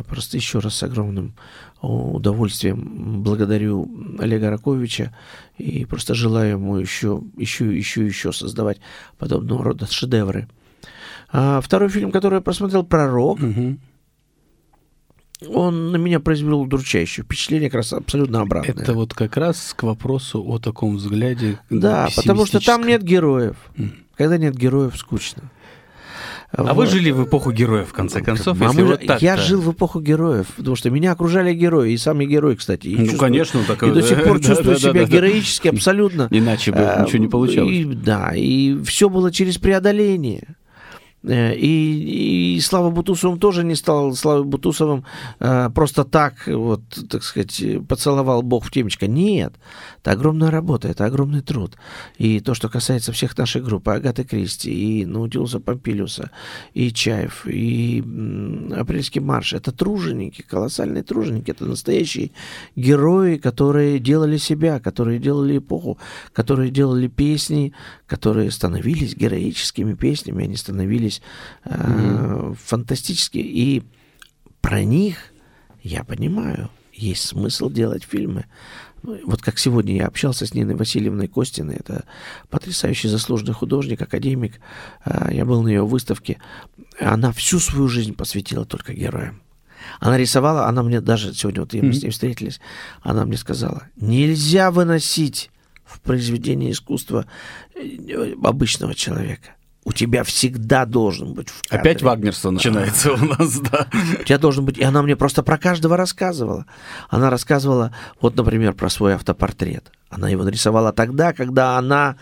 [0.07, 1.33] просто еще раз с огромным
[1.81, 5.13] удовольствием благодарю Олега Раковича
[5.57, 8.79] и просто желаю ему еще, еще, еще, еще создавать
[9.17, 10.47] подобного рода шедевры.
[11.31, 13.77] А второй фильм, который я просмотрел, «Пророк», угу.
[15.47, 18.75] он на меня произвел удручающее впечатление, как раз абсолютно обратное.
[18.75, 23.57] Это вот как раз к вопросу о таком взгляде Да, потому что там нет героев.
[24.15, 25.51] Когда нет героев, скучно.
[26.51, 29.37] А вы жили в эпоху героев, в конце концов, а если мы, вот так Я
[29.37, 32.87] жил в эпоху героев, потому что меня окружали герои, и сами герои, кстати.
[32.87, 33.59] И ну, чувствую, конечно.
[33.67, 36.27] Так, и до сих пор чувствую себя героически, абсолютно.
[36.31, 37.85] Иначе бы а, ничего не получалось.
[37.85, 40.55] Да, и все было через преодоление.
[41.27, 45.05] Э, и, и Слава Бутусовым тоже не стал Славой Бутусовым
[45.39, 49.07] э, просто так, вот, так сказать, поцеловал Бог в темечко.
[49.07, 49.53] Нет,
[50.01, 51.75] это огромная работа, это огромный труд.
[52.17, 56.31] И то, что касается всех наших групп, Агаты Кристи, и Наутилуса Помпилиуса,
[56.73, 58.03] и Чаев, и
[58.75, 62.31] Апрельский марш, это труженики, колоссальные труженики, это настоящие
[62.75, 65.97] герои, которые делали себя, которые делали эпоху,
[66.33, 67.73] которые делали песни,
[68.07, 71.21] которые становились героическими песнями, они становились
[71.63, 72.57] э, mm-hmm.
[72.63, 73.41] фантастическими.
[73.41, 73.83] И
[74.61, 75.17] про них,
[75.81, 78.45] я понимаю, есть смысл делать фильмы.
[79.03, 82.05] Вот как сегодня я общался с Ниной Васильевной Костиной, это
[82.49, 84.59] потрясающий заслуженный художник, академик.
[85.03, 86.39] Э, я был на ее выставке.
[86.99, 89.41] Она всю свою жизнь посвятила только героям.
[89.99, 92.59] Она рисовала, она мне даже сегодня вот мы с ней встретились,
[93.01, 95.51] она мне сказала, нельзя выносить
[95.85, 97.25] в произведении искусства
[97.75, 99.51] э, обычного человека.
[99.87, 101.79] У тебя всегда должен быть в кадре.
[101.79, 103.87] Опять Вагнерство начинается у нас, да.
[104.19, 104.79] У тебя должен быть...
[104.79, 106.65] И она мне просто про каждого рассказывала.
[107.09, 109.91] Она рассказывала, вот, например, про свой автопортрет.
[110.09, 112.15] Она его нарисовала тогда, когда она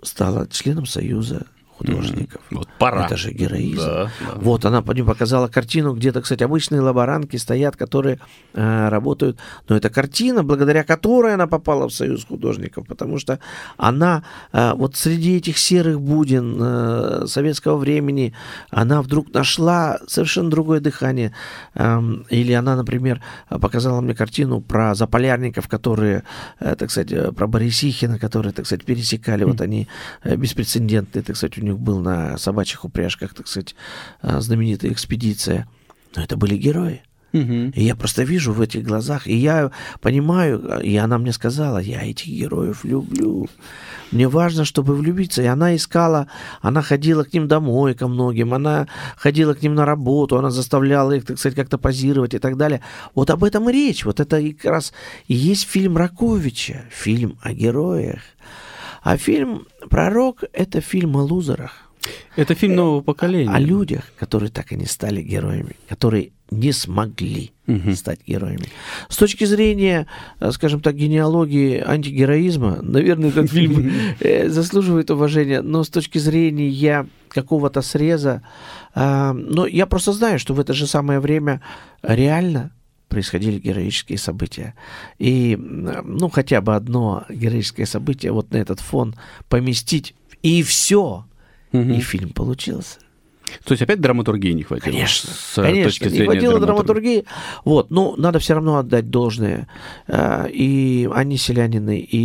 [0.00, 1.46] стала членом Союза
[1.78, 2.40] художников.
[2.50, 2.56] Mm-hmm.
[2.56, 3.06] Вот пора.
[3.06, 3.78] Это же героизм.
[3.78, 4.34] Да, да.
[4.36, 8.18] Вот она по ним показала картину, где-то, кстати, обычные лаборантки стоят, которые
[8.54, 9.38] э, работают.
[9.68, 13.38] Но это картина, благодаря которой она попала в Союз художников, потому что
[13.76, 18.32] она э, вот среди этих серых будин э, советского времени,
[18.70, 21.32] она вдруг нашла совершенно другое дыхание.
[21.74, 26.22] Э, или она, например, показала мне картину про заполярников, которые,
[26.60, 29.44] э, так сказать, э, про Борисихина, которые, так сказать, пересекали.
[29.44, 29.50] Mm-hmm.
[29.50, 29.88] Вот они
[30.24, 33.74] э, беспрецедентные, так сказать, них был на собачьих упряжках, так сказать,
[34.20, 35.68] а, знаменитая экспедиция.
[36.14, 37.02] Но это были герои.
[37.74, 42.02] И я просто вижу в этих глазах, и я понимаю, и она мне сказала, я
[42.02, 43.48] этих героев люблю.
[44.10, 45.42] Мне важно, чтобы влюбиться.
[45.42, 46.28] И она искала,
[46.62, 51.12] она ходила к ним домой, ко многим, она ходила к ним на работу, она заставляла
[51.12, 52.80] их, так сказать, как-то позировать и так далее.
[53.14, 54.04] Вот об этом и речь.
[54.04, 54.92] Вот это как раз
[55.26, 58.20] и есть фильм Раковича, фильм о героях.
[59.06, 61.88] А фильм «Пророк»— это фильм о лузерах.
[62.34, 63.52] Это фильм нового поколения.
[63.52, 67.94] О людях, которые так и не стали героями, которые не смогли угу.
[67.94, 68.66] стать героями.
[69.08, 70.08] С точки зрения,
[70.40, 77.06] э, скажем так, генеалогии антигероизма, наверное, этот фильм э, заслуживает уважения, но с точки зрения
[77.28, 78.42] какого-то среза,
[78.96, 81.62] э, но я просто знаю, что в это же самое время
[82.02, 82.72] реально
[83.08, 84.74] происходили героические события.
[85.18, 89.14] И, ну, хотя бы одно героическое событие вот на этот фон
[89.48, 91.24] поместить, и все,
[91.72, 91.80] угу.
[91.80, 92.98] и фильм получился.
[93.64, 94.92] То есть опять драматургии не хватило?
[94.92, 97.24] Конечно, с конечно, точки не хватило драматургии.
[97.64, 99.68] Вот, но надо все равно отдать должное
[100.06, 102.18] э, и Анне Селяниной, и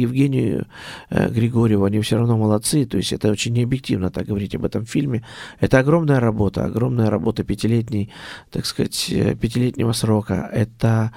[0.00, 0.66] Евгению
[1.10, 4.86] э, Григорьеву, они все равно молодцы, то есть это очень необъективно так говорить об этом
[4.86, 5.24] фильме.
[5.58, 8.10] Это огромная работа, огромная работа пятилетней,
[8.50, 10.48] так сказать, э, пятилетнего срока.
[10.52, 11.12] Это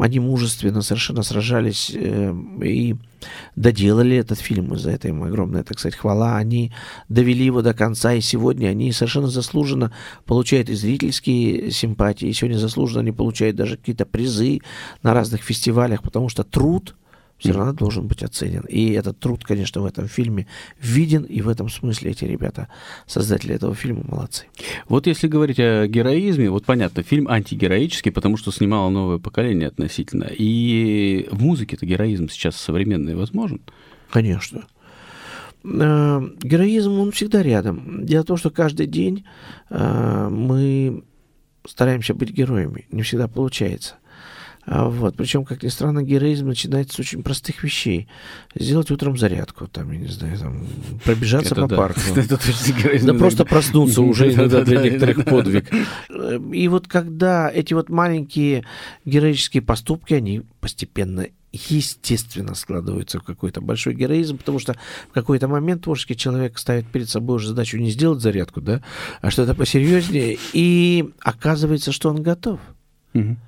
[0.00, 2.96] они мужественно совершенно сражались и
[3.56, 6.36] доделали этот фильм, и за это им огромная, так сказать, хвала.
[6.36, 6.72] Они
[7.08, 9.92] довели его до конца, и сегодня они совершенно заслуженно
[10.24, 14.60] получают и зрительские симпатии, и сегодня заслуженно они получают даже какие-то призы
[15.02, 16.94] на разных фестивалях, потому что труд
[17.38, 18.62] все равно должен быть оценен.
[18.68, 20.46] И этот труд, конечно, в этом фильме
[20.80, 22.68] виден, и в этом смысле эти ребята,
[23.06, 24.46] создатели этого фильма, молодцы.
[24.88, 30.24] Вот если говорить о героизме, вот понятно, фильм антигероический, потому что снимало новое поколение относительно.
[30.24, 33.60] И в музыке-то героизм сейчас современный возможен?
[34.10, 34.64] Конечно.
[35.64, 38.04] Э, героизм, он всегда рядом.
[38.04, 39.24] Дело в том, что каждый день
[39.70, 41.04] э, мы
[41.66, 42.86] стараемся быть героями.
[42.90, 43.96] Не всегда получается.
[44.70, 45.16] А вот.
[45.16, 48.06] Причем, как ни странно, героизм начинается с очень простых вещей.
[48.54, 50.66] Сделать утром зарядку, там, я не знаю, там,
[51.04, 51.76] пробежаться это по да.
[51.76, 52.00] парку.
[52.16, 53.06] Это точно героизм.
[53.06, 55.70] Да просто проснуться уже иногда для некоторых подвиг.
[56.52, 58.64] И вот когда эти вот маленькие
[59.06, 64.74] героические поступки, они постепенно естественно складываются в какой-то большой героизм, потому что
[65.08, 68.82] в какой-то момент творческий человек ставит перед собой уже задачу не сделать зарядку, да,
[69.22, 72.60] а что-то посерьезнее, и оказывается, что он готов.
[73.14, 73.38] Угу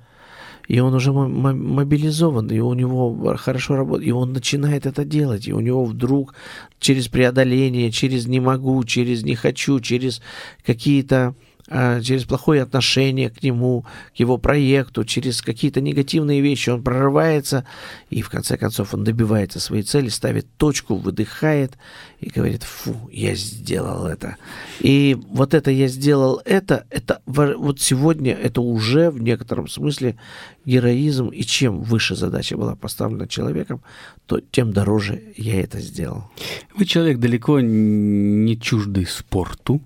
[0.67, 5.53] и он уже мобилизован, и у него хорошо работает, и он начинает это делать, и
[5.53, 6.33] у него вдруг
[6.79, 10.21] через преодоление, через не могу, через не хочу, через
[10.65, 11.35] какие-то
[11.71, 17.65] через плохое отношение к нему, к его проекту, через какие-то негативные вещи он прорывается,
[18.09, 21.77] и в конце концов он добивается своей цели, ставит точку, выдыхает
[22.19, 24.37] и говорит, фу, я сделал это.
[24.79, 30.17] И вот это я сделал это, это вот сегодня это уже в некотором смысле
[30.65, 33.81] героизм, и чем выше задача была поставлена человеком,
[34.25, 36.29] то тем дороже я это сделал.
[36.75, 39.81] Вы человек далеко не чуждый спорту,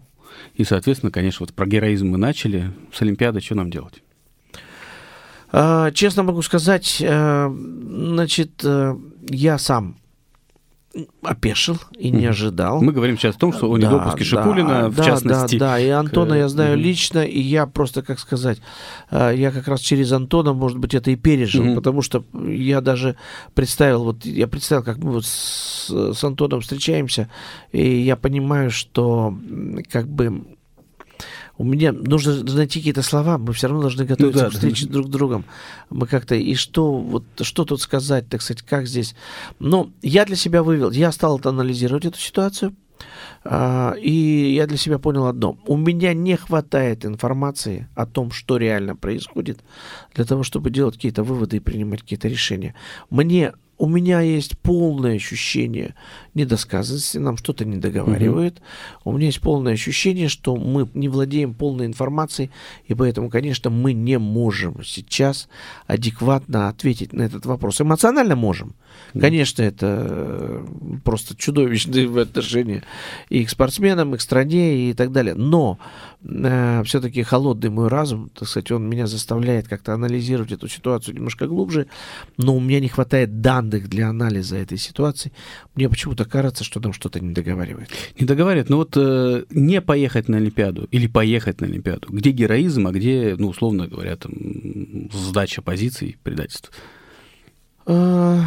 [0.56, 2.72] И, соответственно, конечно, вот про героизм мы начали.
[2.94, 4.02] С Олимпиады что нам делать?
[5.52, 8.96] А, честно могу сказать, э, значит, э,
[9.30, 9.98] я сам
[11.22, 12.82] опешил и не ожидал.
[12.82, 15.58] Мы говорим сейчас о том, что недопуске да, Шипулина, да, в частности.
[15.58, 16.38] Да, да, и Антона к...
[16.38, 18.62] я знаю лично, и я просто, как сказать,
[19.12, 22.80] э, я как раз через Антона, может быть, это и пережил, mm потому что я
[22.80, 23.18] даже
[23.54, 27.30] представил, вот я представил, как мы вот с, с Антоном встречаемся,
[27.72, 29.36] и я понимаю, что
[29.92, 30.46] как бы
[31.58, 34.86] у меня нужно найти какие-то слова, мы все равно должны готовиться ну, да, к встрече
[34.88, 34.94] да.
[34.94, 35.46] друг с другом.
[35.90, 39.16] Мы как-то, и что, вот, что тут сказать, так сказать, как здесь.
[39.60, 42.76] Но я для себя вывел, я стал анализировать эту ситуацию,
[43.44, 45.58] а, и я для себя понял одно.
[45.66, 49.60] У меня не хватает информации о том, что реально происходит,
[50.14, 52.76] для того, чтобы делать какие-то выводы и принимать какие-то решения.
[53.10, 55.96] Мне у меня есть полное ощущение
[56.34, 58.60] недосказанности, нам что-то не договаривают.
[59.04, 59.12] Угу.
[59.12, 62.52] У меня есть полное ощущение, что мы не владеем полной информацией,
[62.86, 65.50] и поэтому, конечно, мы не можем сейчас
[65.88, 67.82] адекватно ответить на этот вопрос.
[67.82, 68.76] Эмоционально можем.
[69.20, 70.66] Конечно, это э,
[71.04, 72.84] просто чудовищные отношения
[73.30, 75.36] и к спортсменам, и к стране, и так далее.
[75.36, 75.80] Но
[76.24, 81.48] э, все-таки холодный мой разум, так сказать, он меня заставляет как-то анализировать эту ситуацию немножко
[81.48, 81.88] глубже,
[82.38, 85.32] но у меня не хватает данных для анализа этой ситуации.
[85.76, 87.90] Мне почему-то кажется, что нам что-то не договаривает.
[88.20, 92.88] Не договаривает, но вот э, не поехать на Олимпиаду или поехать на Олимпиаду, где героизм,
[92.88, 94.34] а где, ну, условно говоря, там,
[95.12, 96.72] сдача позиций, предательств?
[97.86, 98.42] А,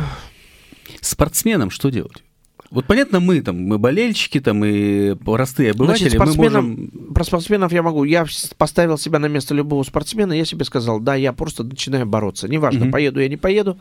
[1.01, 2.25] Спортсменам что делать?
[2.71, 6.91] Вот понятно, мы там, мы болельщики, там и простые обыватели, Значит, мы можем...
[7.15, 8.05] Про спортсменов я могу.
[8.05, 8.27] Я
[8.59, 12.47] поставил себя на место любого спортсмена, я себе сказал, да, я просто начинаю бороться.
[12.47, 12.91] Неважно, mm-hmm.
[12.91, 13.79] поеду я, не поеду.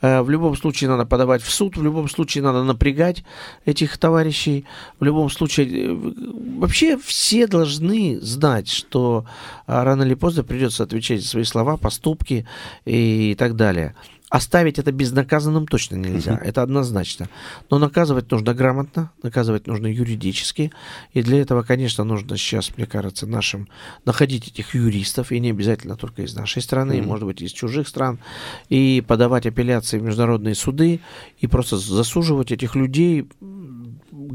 [0.00, 3.24] Э, в любом случае надо подавать в суд, в любом случае надо напрягать
[3.66, 4.64] этих товарищей.
[4.98, 5.66] В любом случае...
[5.68, 6.12] Э,
[6.56, 9.26] вообще все должны знать, что
[9.66, 12.46] э, рано или поздно придется отвечать за свои слова, поступки
[12.86, 13.94] и так далее.
[14.30, 16.44] Оставить это безнаказанным точно нельзя, uh-huh.
[16.44, 17.28] это однозначно.
[17.68, 20.70] Но наказывать нужно грамотно, наказывать нужно юридически.
[21.12, 23.68] И для этого, конечно, нужно сейчас, мне кажется, нашим
[24.04, 27.06] находить этих юристов, и не обязательно только из нашей страны, uh-huh.
[27.06, 28.20] может быть, из чужих стран,
[28.68, 31.00] и подавать апелляции в международные суды,
[31.40, 33.28] и просто засуживать этих людей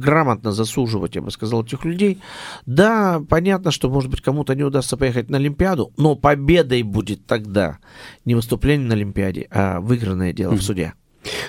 [0.05, 2.19] грамотно засуживать, я бы сказал, этих людей.
[2.65, 7.79] Да, понятно, что, может быть, кому-то не удастся поехать на Олимпиаду, но победой будет тогда
[8.23, 10.57] не выступление на Олимпиаде, а выигранное дело mm-hmm.
[10.57, 10.93] в суде.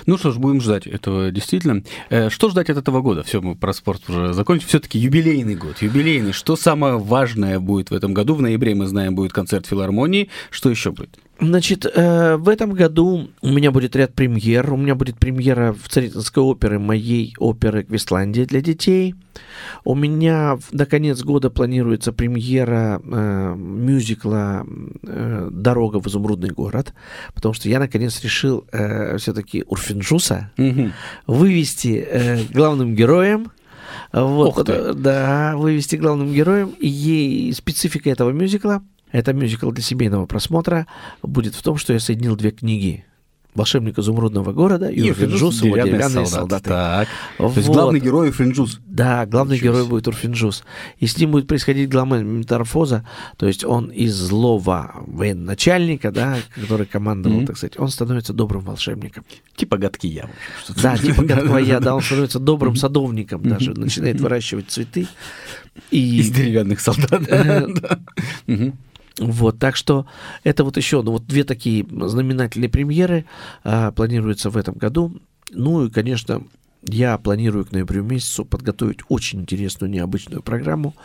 [0.05, 1.83] Ну что ж, будем ждать этого действительно.
[2.09, 3.23] Э, что ждать от этого года?
[3.23, 4.67] Все, мы про спорт уже закончили.
[4.67, 6.31] Все-таки юбилейный год, юбилейный.
[6.31, 8.33] Что самое важное будет в этом году?
[8.33, 10.29] В ноябре, мы знаем, будет концерт филармонии.
[10.49, 11.19] Что еще будет?
[11.39, 14.73] Значит, э, в этом году у меня будет ряд премьер.
[14.73, 19.13] У меня будет премьера в Царицынской оперы, моей оперы «Квестландия» для детей.
[19.83, 24.65] У меня до конец года планируется премьера э, мюзикла
[25.03, 26.93] э, «Дорога в изумрудный город»,
[27.35, 30.91] потому что я наконец решил э, все-таки Урфинджуса угу.
[31.27, 33.51] вывести э, главным героем
[34.11, 36.73] вот, да, вывести главным героем.
[36.79, 38.81] И специфика этого мюзикла–
[39.11, 40.87] это мюзикл для семейного просмотра
[41.21, 43.05] будет в том, что я соединил две книги
[43.57, 46.69] волшебник изумрудного города и Урфин Джус, его деревянные солдаты.
[46.69, 47.07] Так.
[47.37, 47.53] Вот.
[47.55, 48.79] То есть главный герой Урфин Джус.
[48.85, 50.63] Да, главный Ничего герой будет Урфин Джус.
[50.99, 53.05] И с ним будет происходить главная метаморфоза,
[53.37, 57.47] то есть он из злого военачальника, да, который командовал, mm-hmm.
[57.47, 59.25] так сказать, он становится добрым волшебником.
[59.55, 60.29] Типа гадкий я.
[60.81, 65.07] Да, типа гадкого я, да, он становится добрым садовником даже, начинает выращивать цветы.
[65.91, 66.19] И...
[66.19, 67.21] Из деревянных солдат.
[69.19, 70.05] Э, вот, так что
[70.43, 73.25] это вот еще ну, вот две такие знаменательные премьеры
[73.63, 75.19] а, планируются в этом году.
[75.51, 76.43] Ну и, конечно,
[76.83, 80.95] я планирую к ноябрю месяцу подготовить очень интересную, необычную программу,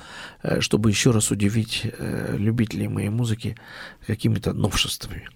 [0.42, 3.56] э, чтобы еще раз удивить э, любителей моей музыки
[4.06, 5.28] какими-то новшествами.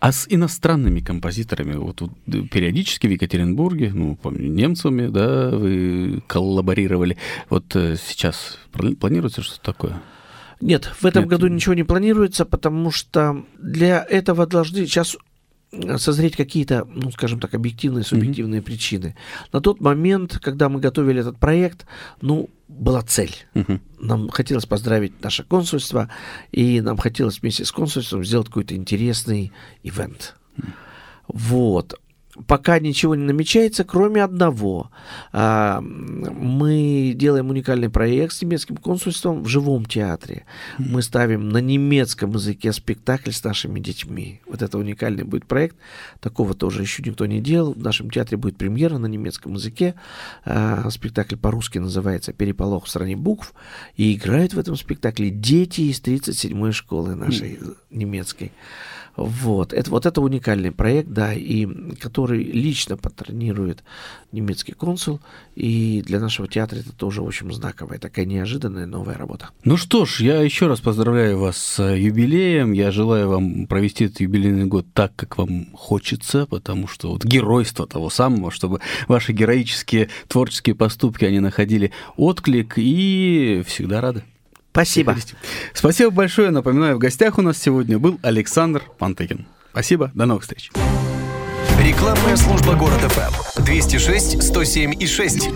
[0.00, 2.12] А с иностранными композиторами, вот, вот
[2.50, 7.16] периодически в Екатеринбурге, ну, помню, немцами, да, вы коллаборировали.
[7.48, 10.02] Вот э, сейчас планируется что-то такое?
[10.60, 11.30] Нет, в этом Нет.
[11.30, 15.16] году ничего не планируется, потому что для этого должны сейчас
[15.98, 18.64] созреть какие-то, ну, скажем так, объективные, субъективные mm-hmm.
[18.64, 19.16] причины.
[19.52, 21.86] На тот момент, когда мы готовили этот проект,
[22.20, 23.34] ну, была цель.
[23.54, 23.80] Mm-hmm.
[24.00, 26.10] Нам хотелось поздравить наше консульство,
[26.50, 29.52] и нам хотелось вместе с консульством сделать какой-то интересный
[29.82, 30.34] ивент.
[30.56, 30.72] Mm-hmm.
[31.28, 32.00] Вот.
[32.46, 34.90] Пока ничего не намечается, кроме одного.
[35.32, 40.44] А, мы делаем уникальный проект с немецким консульством в живом театре.
[40.78, 44.40] Мы ставим на немецком языке спектакль с нашими детьми.
[44.46, 45.76] Вот это уникальный будет проект.
[46.20, 47.72] Такого тоже еще никто не делал.
[47.72, 49.94] В нашем театре будет премьера на немецком языке.
[50.44, 53.54] А, спектакль по-русски называется «Переполох в стране букв».
[53.96, 57.58] И играют в этом спектакле дети из 37-й школы нашей
[57.90, 58.52] немецкой.
[59.20, 59.74] Вот.
[59.74, 61.66] Это, вот это уникальный проект, да, и
[61.96, 63.84] который лично патронирует
[64.32, 65.20] немецкий консул.
[65.54, 69.50] И для нашего театра это тоже очень знаковая, такая неожиданная новая работа.
[69.62, 72.72] Ну что ж, я еще раз поздравляю вас с юбилеем.
[72.72, 77.86] Я желаю вам провести этот юбилейный год так, как вам хочется, потому что вот геройство
[77.86, 84.22] того самого, чтобы ваши героические творческие поступки, они находили отклик и всегда рады.
[84.72, 85.16] Спасибо.
[85.74, 86.50] Спасибо большое.
[86.50, 89.46] Напоминаю, в гостях у нас сегодя был Александр Пантыкин.
[89.72, 90.70] Спасибо, до новых встреч.
[91.80, 95.48] Рекламная служба города ФМ 206 107 и 6.